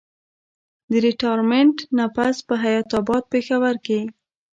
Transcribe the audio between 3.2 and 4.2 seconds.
پېښور کښې